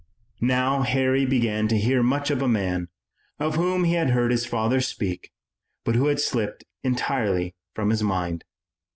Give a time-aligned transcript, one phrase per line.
[0.49, 2.87] Now Harry began to hear much of a man,
[3.39, 5.29] of whom he had heard his father speak,
[5.85, 8.43] but who had slipped entirely from his mind.